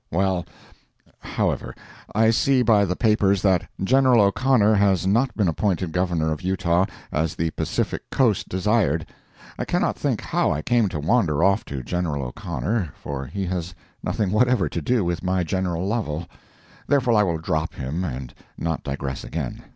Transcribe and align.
Well—. 0.09 0.47
However, 1.19 1.75
I 2.15 2.31
see 2.31 2.63
by 2.63 2.85
the 2.85 2.95
papers 2.95 3.43
that 3.43 3.67
General 3.83 4.19
O'Connor 4.21 4.73
has 4.73 5.05
not 5.05 5.37
been 5.37 5.47
appointed 5.47 5.91
Governor 5.91 6.31
of 6.31 6.41
Utah, 6.41 6.87
as 7.11 7.35
the 7.35 7.51
Pacific 7.51 8.09
coast 8.09 8.49
desired. 8.49 9.05
I 9.59 9.65
cannot 9.65 9.95
think 9.95 10.19
how 10.21 10.49
I 10.49 10.63
came 10.63 10.89
to 10.89 10.99
wander 10.99 11.43
off 11.43 11.65
to 11.65 11.83
General 11.83 12.23
O'Connor, 12.25 12.93
for 12.99 13.27
he 13.27 13.45
has 13.45 13.75
nothing 14.01 14.31
whatever 14.31 14.67
to 14.69 14.81
do 14.81 15.05
with 15.05 15.21
my 15.21 15.43
General 15.43 15.85
Lovel. 15.85 16.25
Therefore 16.87 17.13
I 17.13 17.21
will 17.21 17.37
drop 17.37 17.75
him 17.75 18.03
and 18.03 18.33
not 18.57 18.83
digress 18.83 19.23
again. 19.23 19.61